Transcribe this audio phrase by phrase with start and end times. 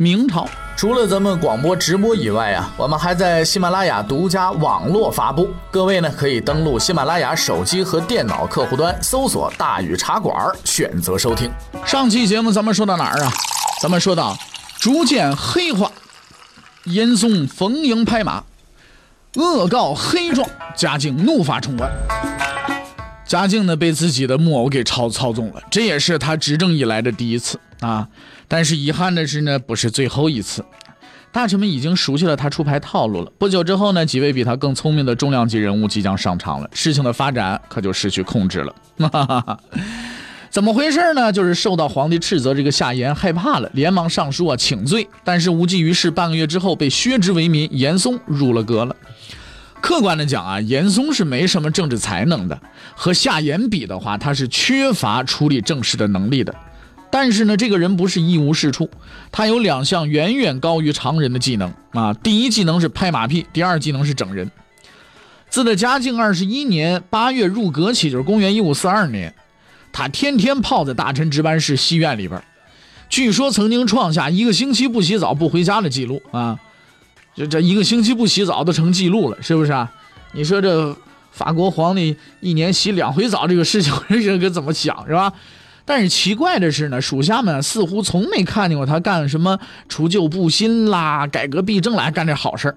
[0.00, 5.50] 明朝除了咱们广播直播以外啊，我们还在喜马拉雅独家网络发布。
[5.72, 11.50] 各位呢，可以登录喜马拉雅手机和电脑客户端，搜索“大禹茶馆”，选择收听。
[11.84, 13.32] 上期节目咱们说到哪儿啊？
[13.82, 14.38] 咱们说到
[14.78, 15.90] 逐渐黑化，
[16.84, 18.44] 严嵩逢迎拍马，
[19.34, 21.90] 恶告黑状，嘉靖怒发冲冠。
[23.26, 28.08] 嘉靖呢，被自己的木偶给操操纵了，这也是他执政以来的第一次啊。
[28.46, 30.64] 但是遗憾的是呢，不是最后一次。
[31.30, 33.30] 大臣们已经熟悉了他出牌套路了。
[33.38, 38.74] 不久之后呢，几位比他更聪明的重量级人物即将上场了，事情的发展可就失去控制了。
[40.50, 41.30] 怎么回事呢？
[41.30, 46.10] 就是受到皇帝斥责，这个夏言害怕了，连忙上书啊请罪，但是无济于事。
[46.10, 48.96] 半个月之后，被削职为民，严嵩入了阁了。
[49.82, 52.58] 客观的讲啊，严嵩是没什么政治才能的，
[52.96, 56.52] 和夏言比的话，他是缺乏处理政事的能力的。
[57.10, 58.90] 但是呢，这个人不是一无是处，
[59.32, 62.12] 他有两项远远高于常人的技能啊。
[62.12, 64.50] 第一技能是拍马屁，第二技能是整人。
[65.48, 69.34] 自的嘉靖二十一年八月入阁起，就是公元一五四二年，
[69.92, 72.42] 他天天泡在大臣值班室戏院里边，
[73.08, 76.58] 据说曾经创下一个星期不洗澡不回家的记录啊。
[77.34, 79.90] 这这一个星期不洗澡都成记录了，是不是啊？
[80.32, 80.94] 你说这
[81.30, 85.32] 法国皇帝一年洗两回澡这个事情， 人可怎么想是吧？
[85.88, 89.58] 但是奇怪的是呢，属下们似乎从没看见过他干什么
[89.88, 92.76] 除旧布新啦、改革弊政来干这好事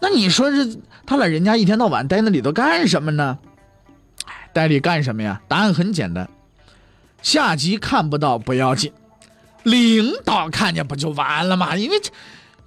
[0.00, 3.38] 那你说这他俩人家一天到晚待那里头干什么呢？
[4.52, 5.40] 待里干什么呀？
[5.46, 6.28] 答案很简单，
[7.22, 8.92] 下级看不到不要紧，
[9.62, 11.76] 领导看见不就完了吗？
[11.76, 11.96] 因为。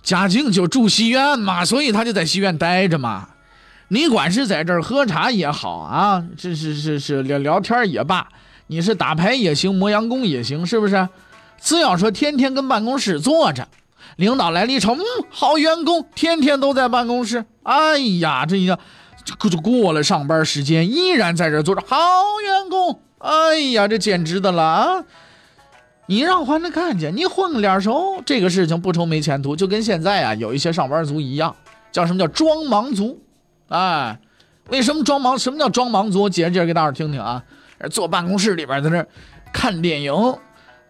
[0.01, 3.27] 嘉靖就住西院嘛，所以他就在西院待着嘛。
[3.89, 8.29] 你管是在这儿喝茶也好啊，这是是是聊聊天也罢，
[8.71, 11.09] 你是打牌也行，磨洋工也行，是不是？
[11.59, 13.67] 只要说天天跟办公室坐着，
[14.17, 17.43] 领导来了一瞅，嗯，好员工，天天都在办公室。
[17.63, 18.77] 哎呀，这一下
[19.39, 21.97] 可就过了上班时间，依然在这坐着，好
[22.45, 23.01] 员工。
[23.17, 25.03] 哎呀，这简直的了啊！
[26.05, 29.55] 你让还能看见，你混个脸熟，这个事情不愁没前途。
[29.55, 31.55] 就跟现在啊，有一些上班族一样，
[31.91, 33.19] 叫什么叫装忙族？
[33.69, 34.19] 哎，
[34.69, 35.37] 为什么装忙？
[35.39, 36.21] 什么叫装忙族？
[36.21, 37.43] 我解释解释给大伙听听啊。
[37.89, 39.05] 坐办公室里边在那
[39.53, 40.13] 看电影、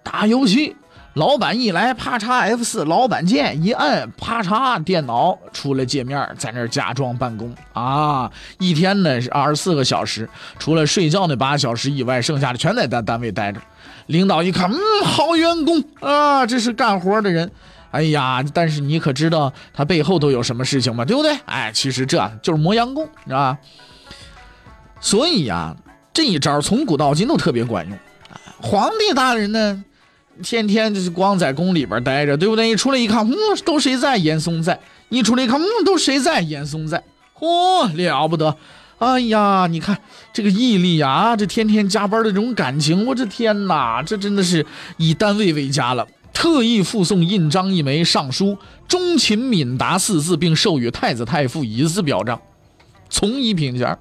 [0.03, 0.75] 打游戏，
[1.13, 8.31] 老板一来，啪嚓 F 四，老板键一摁，啪嚓电脑出来界面，在那假装办公啊。
[8.59, 13.61] 一天呢是二十四个小时，除了睡觉那八小时以外，剩下的全在单单位待着。
[14.07, 17.51] 领导一看，嗯，好员工啊，这是干活的人。
[17.91, 21.03] 哎呀，但是你可知道他背后都有什么事情吗？
[21.05, 21.35] 对不对？
[21.45, 23.57] 哎，其实这就是磨洋工，是吧？
[24.99, 25.75] 所以呀，
[26.19, 27.97] 这一招从古到今都特别管用。
[28.59, 29.81] 皇帝大人呢，
[30.44, 32.69] 天天就是光在宫里边待着，对不对？
[32.69, 34.18] 一出来一看，嗯，都谁在？
[34.18, 34.78] 严嵩在。
[35.08, 36.41] 一出来一看，嗯，都谁在？
[36.41, 37.02] 严嵩在。
[37.40, 38.53] 嚯，了不得！
[38.97, 39.97] 哎呀，你看
[40.34, 44.66] 这个毅力呀，这天天加班的这种感情，我这天哪，这真的是
[44.97, 46.06] 以单位为家了。
[46.34, 48.58] 特意附送印章一枚，上书
[48.90, 52.41] “忠勤敏达”四字，并授予太子太傅以字表彰，
[53.09, 53.97] 从一品衔。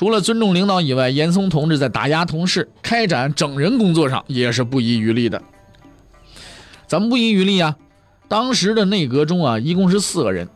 [0.00, 5.42] 除了尊重领导以外，严嵩同志在打压同事、开展整人工作上也是不遗余力的。
[6.86, 7.76] 怎么不遗余力啊？
[8.26, 10.48] 当时的内阁中啊，一共是四个人。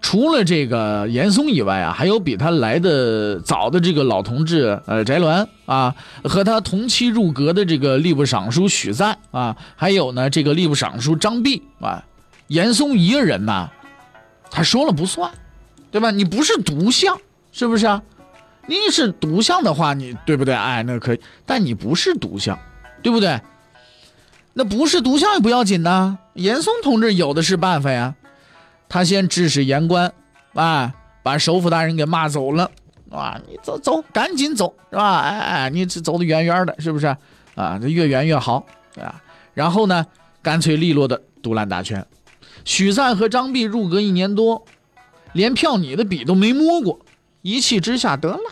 [0.00, 12.04] 除了这个严嵩以外啊，还有比他来的早的这个老同志，呃，翟鸾啊，和他同期入阁的这个吏部尚书许赞啊，还有呢这个吏部尚书张弼啊，
[12.46, 13.70] 严嵩一个人呐，
[14.52, 15.28] 他说了不算，
[15.90, 16.12] 对吧？
[16.12, 17.18] 你不是独相，
[17.50, 18.00] 是不是啊？
[18.68, 20.54] 你是独相的话，你对不对？
[20.54, 22.56] 哎，那可以，但你不是独相，
[23.02, 23.40] 对不对？
[24.52, 28.14] 那不是独相也不要紧呐，严嵩同志有的是办法呀。
[28.88, 30.12] 他先指使言官，
[30.52, 30.92] 啊，
[31.22, 32.70] 把首府大人给骂走了，
[33.10, 35.20] 啊，你走走，赶紧走，是吧？
[35.20, 37.06] 哎哎，你走得远远的，是不是？
[37.54, 38.66] 啊，这越远越好，
[39.00, 39.22] 啊。
[39.54, 40.06] 然后呢，
[40.42, 42.04] 干脆利落的独揽大权。
[42.64, 44.64] 许赞和张弼入阁一年多，
[45.32, 46.98] 连票拟的笔都没摸过，
[47.42, 48.50] 一气之下得了，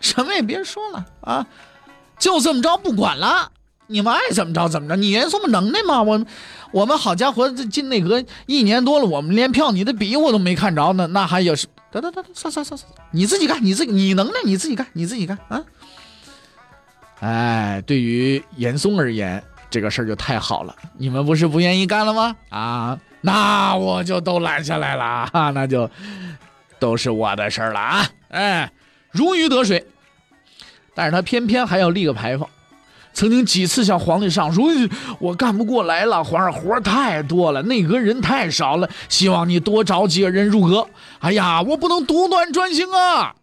[0.00, 1.46] 什么也别说了啊，
[2.18, 3.50] 就这么着不管了，
[3.86, 6.02] 你们爱怎么着怎么着，你严嵩不能耐吗？
[6.02, 6.24] 我
[6.70, 11.66] 我们好家伙，这进内阁一年多了，我们连票你的笔我都没看着呢，那还有是？
[11.90, 15.64] 得得得，算算算算，你自己干，你自己你能耐你自己干，你自己干啊！
[17.20, 20.76] 哎，对于严嵩而言，这个事儿就太好了。
[20.98, 22.36] 你们不是不愿意干了吗？
[22.50, 25.02] 啊，那我就都揽下来了
[25.32, 25.90] 啊，那就
[26.78, 28.06] 都是我的事儿了啊！
[28.28, 28.70] 哎，
[29.10, 29.86] 如鱼得水。
[30.94, 32.48] 但是他偏偏还要立个牌坊，
[33.12, 34.68] 曾经几次向皇帝上书，
[35.20, 40.88] 我干不过来了，皇上活太多了，内阁人太少了，希望你多找几个人入阁。
[41.20, 43.34] 哎呀，我不能独断专行啊！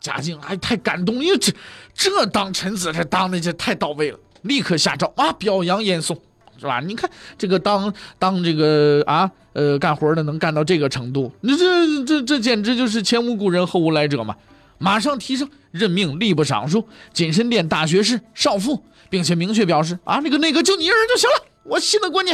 [0.00, 1.52] 嘉靖还太感动，因为这
[1.94, 6.18] 这当臣子，这当的这太到位了，立刻下诏啊，表扬严嵩，
[6.58, 6.80] 是吧？
[6.80, 7.08] 你看
[7.38, 14.36] 这个当当这个啊，呃，干活的能干到这个程度，你这这这简直就是前无古人后无来者嘛！
[14.78, 22.32] 马上提升，任命吏部尚书、谨慎殿大学士、少傅，并且明确表示啊，那个那个就你一人就行了，我信得过你。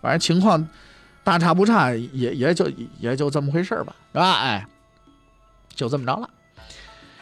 [0.00, 0.68] 反正情况
[1.22, 4.32] 大差不差，也也就也就这么回事吧，是吧？
[4.40, 4.66] 哎。
[5.74, 6.28] 就这么着了，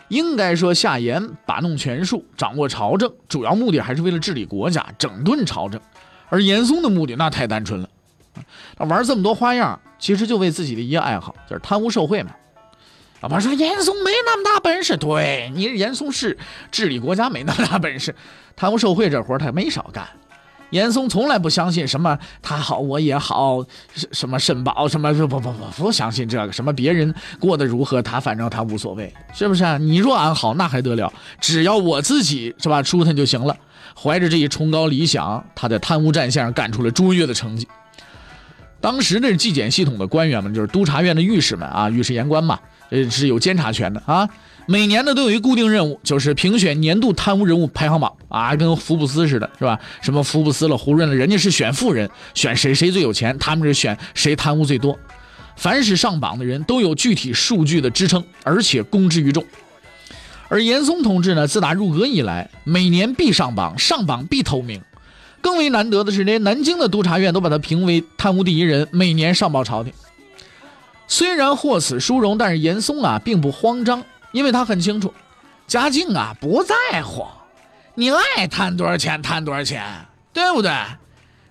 [0.08, 5.78] 应该说夏言把弄权术，掌握朝政，主要目的还是为了治理国家，整顿朝政。
[6.31, 7.88] 而严嵩的目的那太单纯了，
[8.78, 12.30] 玩这么多花样，其实就为自己的一个爱好，就是贪污受贿嘛。
[13.22, 16.36] 老爸说严嵩没那么大本事，对你严嵩是
[16.70, 18.14] 治理国家没那么大本事，
[18.54, 20.06] 贪污受贿这活他没少干。
[20.70, 23.64] 严嵩从来不相信什么他好我也好，
[24.12, 29.78] 什么肾宝什么不不不不不相信这个什么别人过得如何他反正他无所谓，是不是啊？
[29.78, 31.12] 你若安好那还得了？
[31.40, 33.56] 只要我自己是吧舒坦就行了。
[33.98, 37.66] 怀着这一崇高理想，他在贪污战线上干出了卓越的成绩。
[38.81, 42.58] 当时这纪检系统的官员们就是督察院的御史们啊，御史言官嘛，
[42.90, 44.28] 呃是有监察权的啊。
[44.69, 49.78] 每年呢都有一固定任务，就是评选年度贪污人物排行榜啊，跟福布斯似的，是吧？
[50.02, 54.99] 什么福布斯了、胡润了，人家是选富人，选谁谁最有钱，他们是选谁贪污最多。
[55.56, 59.44] 凡是上榜的人都有具体数据的支撑，而且公之于众。
[60.49, 64.81] 而严嵩同志呢，自打入阁以来，每年必上榜，上榜必头名。
[65.46, 69.93] 更为难得的是，连南京的督察院都把他评为贪污第一人，每年上报朝廷。
[71.06, 74.02] 虽然获此殊荣，但是严嵩啊，并不慌张。
[74.32, 75.14] 因为他很清楚，
[75.69, 77.25] 嘉靖啊不在乎，
[77.94, 79.84] 你爱贪多少钱贪多少钱，
[80.32, 80.72] 对不对？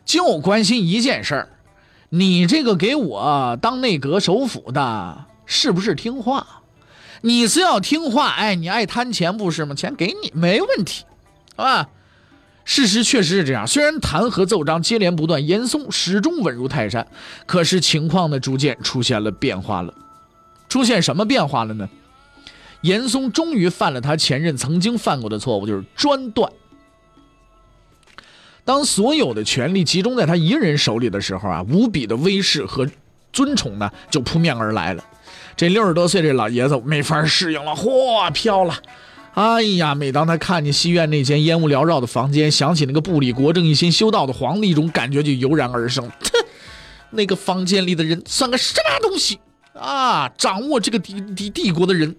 [0.03, 1.50] 就关心一件事儿，
[2.09, 6.45] 你这个给我当内阁首辅的，是不是听话？
[7.21, 9.74] 你是要听话，哎，你爱贪钱不是吗？
[9.74, 11.06] 钱给你没问题，
[11.56, 11.88] 好吧？
[12.65, 17.07] 事实确实是这样，虽然弹劾奏章接连不断，严嵩始终稳如泰山，
[17.45, 19.94] 可是情况呢逐渐出现了变化了。
[20.67, 21.88] 出现什么变化了呢？
[22.81, 26.51] 严嵩终于犯了他前任曾经犯过的错误，就是专断。
[28.63, 32.89] 当所有的权力集中在他一个人手里的时候啊，无比的威势和
[33.31, 35.03] 尊崇呢就扑面而来了。
[35.56, 38.75] 这六十多岁这老爷子没法适应了，嚯，飘了！
[39.35, 46.09] 哎呀，每当他看见西院那间烟雾缭绕的房间，想起那个不理国政、一心修道的皇帝，一种感觉就油然而生。
[46.09, 46.45] 哼，
[47.11, 49.39] 那个房间里的人算个什么东西
[49.73, 50.29] 啊？
[50.37, 52.15] 掌握这个帝帝帝国的人。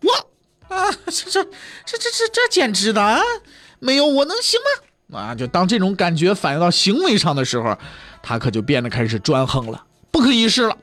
[0.00, 3.20] 我啊，这这这这这这简直的啊，
[3.78, 4.58] 没有我能行
[5.10, 5.18] 吗？
[5.20, 7.76] 啊，就当这种感觉反映到行为上的时候，
[8.22, 10.78] 他可就变得开始专横了，不可一世了。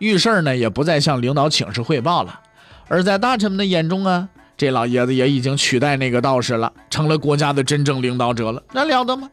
[0.00, 2.40] 遇事呢，也不再向领导请示汇报了，
[2.88, 4.28] 而在大臣们的眼中啊，
[4.60, 9.30] 这老爷子也已经取代那个道士了，成了国家的真正领导者了，那了得吗？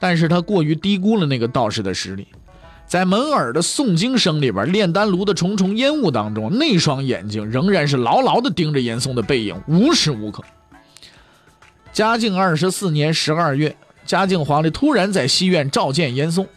[0.00, 2.26] 但是他过于低估了那个道士的实力。
[2.86, 10.42] 在门耳的诵经声里边，炼丹炉的重重烟雾当中，那双眼睛仍然是牢牢地盯着严嵩的背影，无时无刻。
[11.92, 16.48] 嘉靖二十四年十二月，嘉靖皇帝突然在西院召见严嵩。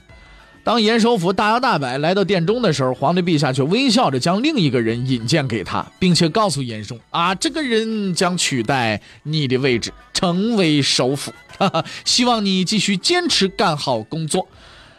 [0.63, 11.84] 当严首府大摇大摆来到殿中的时候，皇帝陛下却微笑着将另一个人引荐给他，并且告诉严嵩：“啊，这个人将取代你的位置，成为首辅 哈哈。
[12.06, 14.48] 希望你继续坚持干好工作。”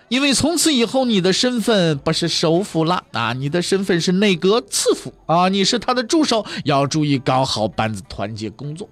[0.08, 8.88] 因为从此以后，你的身份不是首辅了啊，你的身份是内阁次辅啊，你是他的助手，要注意搞好班子团结工作，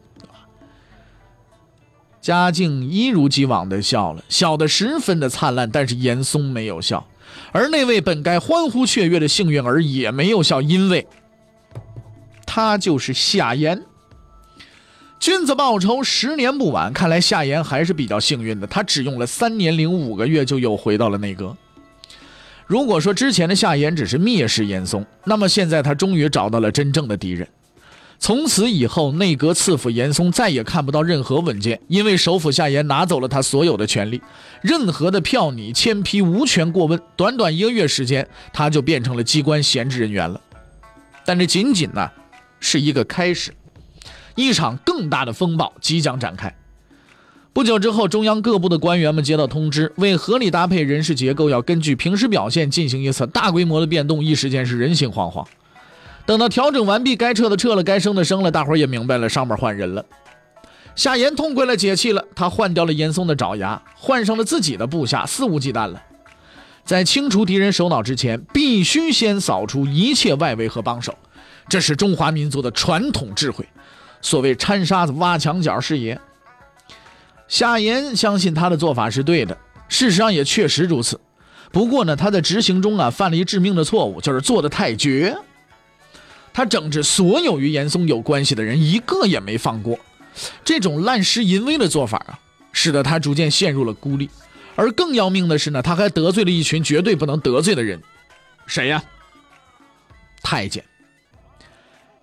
[2.21, 7.07] 嘉靖一如既往的笑了，笑得十分的灿烂，但是严嵩没有笑，
[7.53, 11.07] 而那位本该欢呼雀跃的幸运儿也没有笑，因为
[12.45, 13.83] 他就是夏言。
[15.21, 16.93] 君子报仇，十年不晚。
[16.93, 21.57] 看来夏言还是比较幸运的，他只用了三年零五个月就又回到了内阁。
[22.67, 27.49] 如果说之前的夏言只是蔑视严嵩，那么现在他终于找到了真正的敌人。
[28.21, 34.21] 从此以后，内阁次辅严嵩再也看不到任何文件，因为首辅夏言拿走了他所有的权利，
[34.61, 37.01] 任何的票拟签批无权过问。
[37.17, 40.41] 短短一个月时间，他就变成了机关闲置人员了。
[41.25, 42.11] 但这仅仅呢，
[42.59, 43.55] 是一个开始，
[44.35, 46.53] 一场更大的风暴即将展开。
[47.53, 54.25] 不久之后，中央各部的官员们接到通知，为合理搭配人事结构，要根据平时表现进行一次大规模的变动。
[54.25, 55.47] 一时间是人心惶惶。
[56.29, 60.05] 等到调整完毕，该撤的撤了，该升的升了，大伙儿也明白了，上面换人了。
[60.95, 66.03] 夏言痛快了，解气了，他换掉了严嵩的爪牙，换上了自己的部下，肆无忌惮了。
[66.85, 71.17] 在清除敌人首脑之前，必须先扫除一切外围和帮手，
[71.67, 73.67] 这是中华民族的传统智慧。
[74.21, 76.21] 所谓掺沙子挖墙脚是也。
[77.47, 79.57] 夏言相信他的做法是对的，
[79.89, 81.19] 事实上也确实如此。
[81.73, 85.35] 不过呢，他在执行中啊犯了一致命的错误，就是做的太绝。
[86.59, 89.97] 他整治所有与严嵩有关系的人，一个也没放过。
[90.65, 92.37] 这种滥施淫威的做法啊，
[92.73, 94.29] 使得他逐渐陷入了孤立。
[94.75, 98.03] 而更要命的是呢，他还得罪了一群绝对不能得罪的人。
[98.67, 99.01] 谁呀？
[100.43, 100.85] 太监。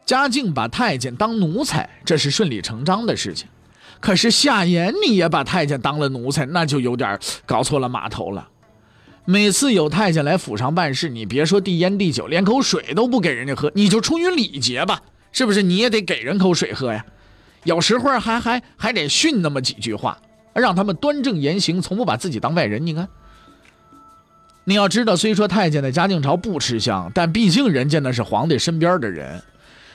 [0.06, 3.48] 嘉靖把太监当奴才，这是顺理成章的事情。
[4.01, 8.46] 可是夏言，你也把太监当了奴才，那就有点搞错了码头了。
[9.25, 15.01] 每次有太监来府上办事，你别说递烟递酒，连口水都不给人家喝，你就出于礼节吧，
[15.32, 15.63] 是不是？
[15.63, 17.03] 你也得给人口水喝呀。
[17.63, 20.20] 有时候还还还得训那么几句话，
[20.53, 22.86] 让他们端正言行，从不把自己当外人。
[22.86, 23.10] 你看，
[24.63, 29.41] 你要知道，虽说太监在嘉靖朝不吃香，但毕竟人家那是皇帝身边的人。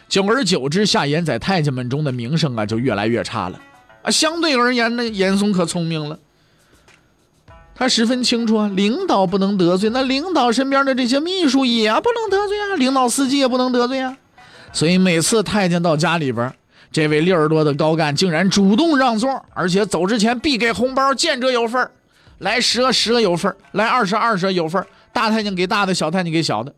[0.08, 3.60] 久而久之，夏言在太监们中的名声啊，就越来越差了。
[4.02, 6.18] 啊，相对而言呢，严嵩可聪明了。
[7.80, 14.14] 他十分清楚啊，领导不能得罪，那领导身边的这些秘书也不能得罪啊，领导司机也不能得罪啊。
[14.70, 16.52] 所以每次太监到家里边，
[16.92, 21.90] 这位六十多的高干竟然主动让座，而且走之前必给红包，见者有份
[22.36, 24.84] 来十个十个有份来二十二十有份
[25.14, 26.74] 大太监给大的，小太监给小的。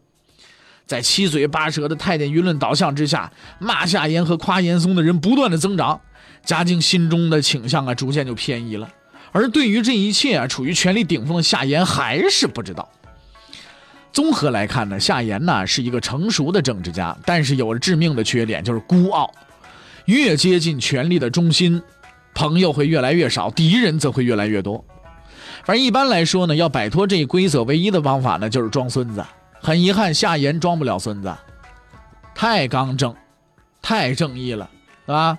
[0.87, 6.01] 在七嘴八舌的太监舆论导向之下，骂夏言和夸严嵩的人不断的增长，
[6.45, 8.89] 嘉靖心中的倾向啊，逐渐就偏移了。
[9.33, 12.89] 而对于这一切啊，处于权力顶峰的夏言还是不知道。
[14.13, 19.33] 综合来看呢，夏言呢是一个成熟的政治家，但是有着致命的缺点，就是孤傲。
[20.05, 21.83] 越接近权力的中心，
[22.35, 24.85] 朋友会越来越少，敌人则会越来越多。
[25.65, 29.25] 反正一般来说呢，要摆脱这一规则，唯一的方法呢就是装孙子。
[29.61, 31.33] 很遗憾，夏言装不了孙子，
[32.35, 33.15] 太刚正，
[33.81, 34.69] 太正义了，
[35.07, 35.39] 对吧？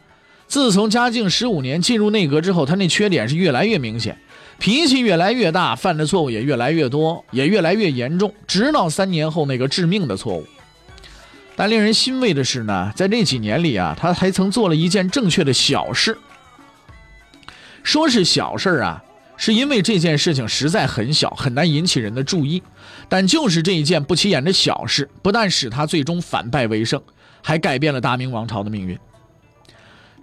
[0.53, 4.15] 自从嘉靖十五年进入内阁之后，他那缺点是越来越明显，
[4.60, 10.45] 脾气越来越大，犯的错误也越来越多，也越来越严重，直到三年后那个致命的错误。
[11.55, 16.15] 但令人欣慰的是呢，在这几年里啊，他还曾做了一件正确的小事。
[17.81, 19.03] 说是小事啊，
[19.36, 22.62] 是因为这件事情实在很小，很难引起人的注意。
[23.10, 27.01] 但就是这一件不起眼的小事，不但使他最终反败为胜，
[27.41, 28.95] 还改变了大明王朝的命运。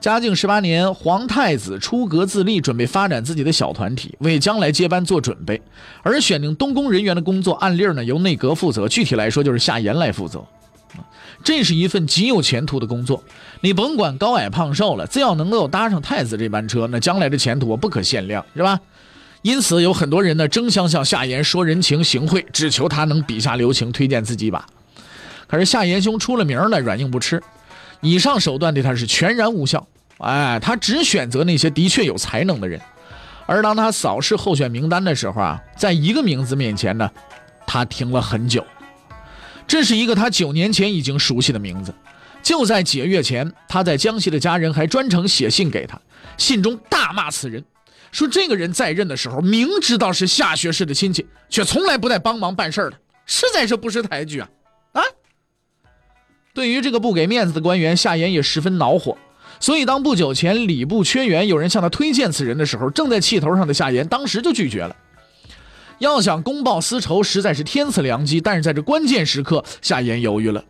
[0.00, 5.60] 嘉靖十八年，皇太子出阁自立，准备发展自己的小团体，为将来接班做准备。
[6.02, 10.42] 而选定东宫人员的工作，按例呢由内阁负责，具体来说就是夏言来负责。
[11.44, 13.22] 这是一份极有前途的工作。
[13.60, 18.80] 你甭管高矮胖瘦了，只要能够搭上太子这班车，那将来的前途不可限量，是吧？
[19.42, 24.66] 因此，有很多人呢争相向夏言说人情行贿，只求他能笔下留情，推荐自己吧。
[25.46, 27.42] 可是夏言兄出了名了，软硬不吃。
[28.00, 29.86] 以上手段对他是全然无效，
[30.18, 32.80] 哎，他只选择那些的确有才能的人。
[33.46, 37.10] 而当他扫视候选名单的时候啊，在一个名字面前呢，
[37.66, 38.64] 他停了很久。
[39.66, 41.94] 这是一个他九年前已经熟悉的名字。
[42.42, 46.00] 就在几个月前，他在江西的家人还专程写信给他，
[46.38, 47.62] 信中大骂此人，
[48.12, 52.92] 说这个人在任的时候明知道是下学士的亲戚，却从来不带帮忙办事的，
[53.26, 54.48] 实在是不识抬举啊！
[54.92, 55.02] 啊！
[56.60, 59.16] 对于这个不给面子的官员，夏言也十分恼火。
[59.60, 64.94] 所以，当不久前礼部缺员，有人向他推荐此人的时候，正在气头上的夏言当时就拒绝了。
[66.00, 68.42] 要想公报私仇，实在是天赐良机。
[68.42, 70.62] 但是在这关键时刻，夏言犹豫了。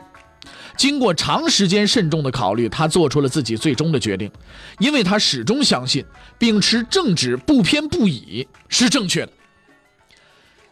[0.77, 4.31] 经过长时间慎重的考虑，他做出了自己最终的决定，
[4.79, 6.05] 因为他始终相信，
[6.39, 9.33] 秉持正直、不偏不倚是正确的。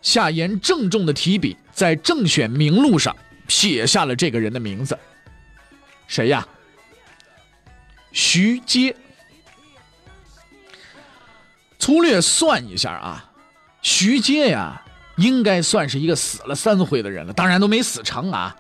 [0.01, 3.17] 夏言郑重的提笔，在正选名录上。
[3.49, 4.97] 写下了这个人的名字，
[6.07, 6.47] 谁呀？
[8.13, 8.95] 徐阶。
[11.79, 13.31] 粗略算一下啊，
[13.83, 14.83] 徐阶呀，
[15.17, 18.55] 应该算是一个死了三回的人了，当然都没死成啊。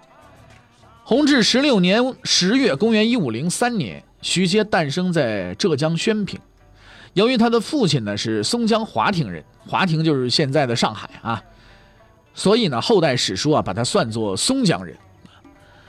[1.05, 6.39] 弘治十六年十月，公元一五零三年，徐阶诞生在浙江宣平。
[7.15, 11.43] 由于他的父亲呢是松江华亭人，华亭就是现在的上海啊，
[12.39, 14.97] 所以呢后代史书啊把他算作松江人。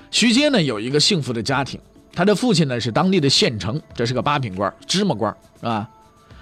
[0.09, 1.79] 徐阶呢有一个幸福的家庭，
[2.11, 5.87] 他的父亲呢是当地的县丞，这是个八品官，芝麻官啊。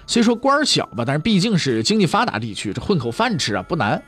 [0.06, 4.02] 虽说官小吧，但是毕竟是经济发达地区，这混口饭吃啊不难。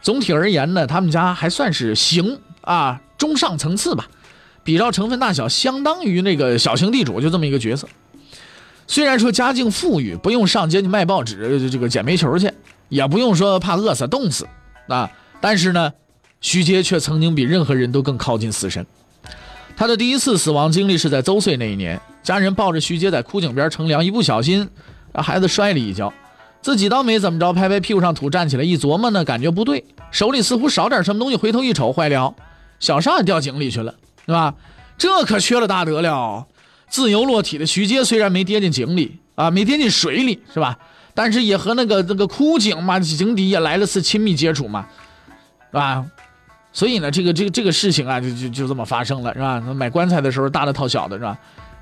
[0.00, 4.06] 总体而言呢，他们家还算是行啊，中上层次吧，
[4.62, 7.88] 比照成分大小，相当于那个小型地主，就这么一个角色。
[8.86, 12.48] 虽然说家境富裕，不用上街去卖报纸，这个捡煤球去，
[12.88, 14.46] 也不用说怕饿死冻死
[14.86, 15.10] 啊，
[15.42, 15.92] 但是呢，
[16.40, 18.86] 徐阶却曾经比任何人都更靠近死神。
[19.76, 24.68] 他的第一次死亡经历是在周岁那一年，家人抱着徐阶在枯井边乘凉，一不小心。
[25.12, 26.10] 让孩子摔了一跤，
[26.62, 32.34] 自己倒没怎么着，拍拍屁股上土，站起来一琢磨呢，感觉不对，手里似乎少点什么东西，回头一瞅，坏了，
[32.80, 33.94] 小少爷掉井里去了，
[34.24, 34.54] 是吧？
[34.96, 36.46] 这可缺了大德了。
[36.88, 40.78] 自由落体的徐阶虽然没跌进井里啊，没跌进水里，是吧？
[41.14, 44.86] 但是也和那个那个枯井嘛，井底也来了次亲密接触嘛，
[45.72, 46.04] 是吧？
[46.72, 49.60] 所以呢，这个这个这个事情啊，就就就这么发生了，是吧？
[49.60, 51.36] 买棺材的时候大的套小的，是吧？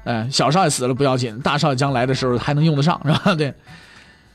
[0.05, 3.35] 嗯，小少爷死了不要紧，大少爷将来的时候还能用得上，是吧？
[3.37, 3.55] 对，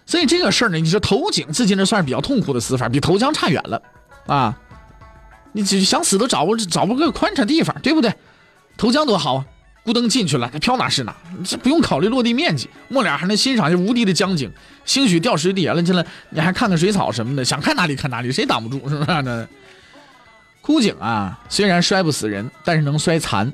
[0.06, 3.82] 所以这个事儿呢，你说投井自己那算是比较痛苦的死法，比投江差远了，
[4.28, 4.56] 啊，
[5.54, 8.14] 你想死都找不找不个宽敞地方，对不对？
[8.78, 9.46] 投江多好啊，
[9.86, 14.52] 咕噔进去了，它飘哪是哪，这不用考虑落地面积，末了还能欣赏这无敌的江景，
[14.84, 19.22] 兴许掉水底下了去了，你还看看水草什么的，想看哪里看哪里，谁挡不住，是不是？
[19.22, 19.48] 那
[20.62, 23.54] 枯井啊，虽然摔不死人，但是能摔残。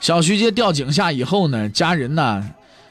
[0.00, 2.44] 小徐阶掉井下以后呢，家人呢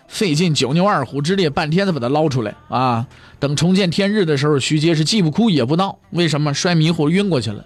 [0.07, 3.05] 费尽九牛二虎之力，半天才把他捞出来啊。
[3.39, 6.53] 等重见天日的时候，徐阶是既不哭也不闹，为什么？
[6.53, 7.65] 摔迷糊晕过去了。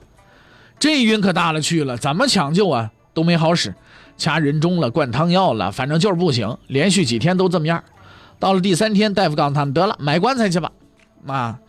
[0.80, 3.76] 这晕可大了去了，怎么抢救啊都没好使，
[4.22, 6.56] 掐人中了，灌汤药了，反正就是不行。
[6.68, 7.84] 连续几天都这么样。
[8.38, 10.72] 到了第三天，大夫告诉他们得了，买棺材去吧。
[11.25, 11.60] 啊，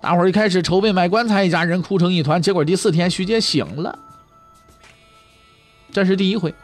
[0.00, 2.40] 大伙儿一开始筹备买棺材，一家人哭成一团。
[2.40, 3.98] 结果第四天，徐阶醒了。
[5.92, 6.54] 这是第一回。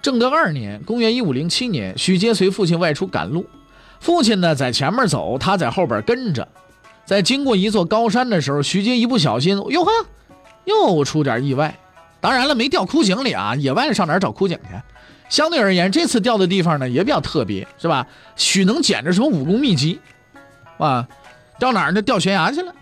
[0.00, 3.44] 正德二年，公元一五零七年，徐阶随父亲外出赶路，
[4.00, 6.48] 父亲呢在前面走，他在后边跟着。
[7.04, 9.90] 在经过一座高山的时候，徐阶一不小心，哟呵，
[10.64, 11.78] 又出点意外。
[12.20, 14.70] 当然了，没掉枯井里啊，野外上哪找枯井去？
[15.28, 18.06] 相对而言，这次掉的地方呢也比较特别，是吧？
[18.34, 20.00] 许能捡着什么武功秘籍，
[20.78, 21.06] 啊，
[21.58, 22.00] 掉哪儿呢？
[22.00, 22.72] 掉悬崖去了。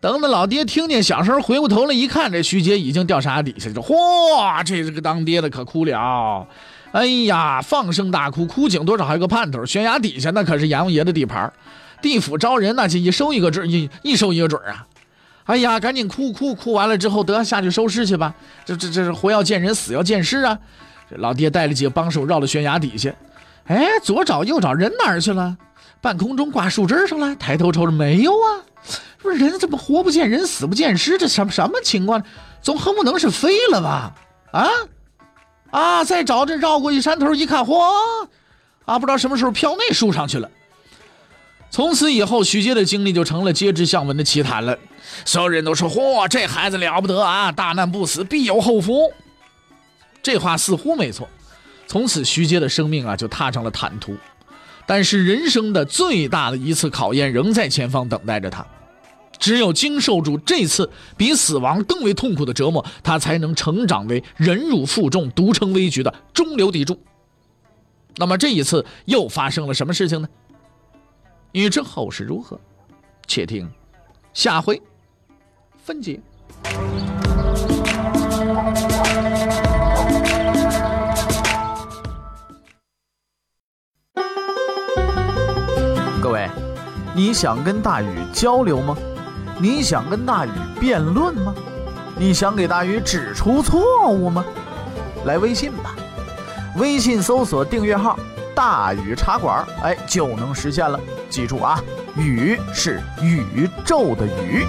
[0.00, 3.74] 等等，老爹听见响声，回过头来一看，这徐杰已经掉沙底下了。
[3.76, 6.46] 嚯，这这个当爹的可哭了！
[6.92, 8.44] 哎呀，放声大哭。
[8.44, 11.52] 枯井多少还有个盼头，悬崖底下那可是阎王爷的地盘，
[12.02, 14.86] 地府招人那就一收一个准，一一收一个准啊！
[15.46, 18.34] 哎呀，赶紧哭哭哭完了之后，得下去收尸去吧。
[18.64, 20.58] 这这这是活要见人，死要见尸啊！
[21.08, 23.14] 这老爹带了几个帮手绕到悬崖底下，
[23.66, 25.56] 哎，左找右找，人哪儿去了？
[26.00, 28.60] 半空中挂树枝上了，抬头瞅着没有啊？
[29.22, 31.16] 不是人怎么活不见人，死不见尸？
[31.16, 32.22] 这什么什么情况？
[32.60, 34.14] 总恨不能是飞了吧？
[34.50, 34.68] 啊
[35.70, 36.04] 啊！
[36.04, 37.80] 再找这绕过一山头一看，嚯
[38.84, 38.98] 啊！
[38.98, 40.50] 不知道什么时候飘那树上去了。
[41.76, 44.78] 从此以后，徐阶的经历就成了皆知巷闻的奇谈了。
[45.26, 47.52] 所有人都说：嚯，这孩子了不得啊！
[47.52, 49.12] 大难不死，必有后福。
[50.22, 51.28] 这话似乎没错。
[51.86, 54.16] 从此，徐阶的生命啊，就踏上了坦途。
[54.86, 58.66] 但是人生的最大的一次考验仍在前方等待着他，
[59.38, 66.98] 只有经受住这次比死亡更为痛苦的折磨，他才能成长为忍辱负重、独撑危局的中流砥柱。
[68.16, 70.28] 那么这一次又发生了什么事情呢？
[71.52, 72.58] 欲知后事如何，
[73.26, 73.70] 且听
[74.34, 74.80] 下回
[75.76, 76.20] 分解。
[86.20, 86.48] 各位
[87.14, 88.96] 你想跟大禹交流吗？
[89.58, 91.54] 你想跟大禹辩论吗？
[92.18, 94.44] 你想给大禹指出错误吗？
[95.24, 95.94] 来微信吧，
[96.76, 98.18] 微信搜索订阅号
[98.54, 101.00] “大禹茶馆”，哎，就能实现了。
[101.36, 101.78] 记住啊，
[102.16, 104.64] 宇是宇宙的宇。